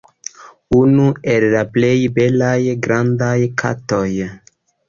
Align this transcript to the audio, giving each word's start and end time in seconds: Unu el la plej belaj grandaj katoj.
Unu 0.77 1.03
el 1.33 1.45
la 1.55 1.61
plej 1.77 1.93
belaj 2.17 2.57
grandaj 2.87 3.37
katoj. 3.65 4.07